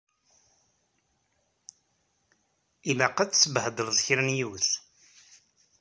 Ilaq 2.89 3.17
ad 3.23 3.31
tsebhedleḍ 3.31 3.97
kra 4.05 4.23
n 4.27 4.35
yiwet. 4.37 4.69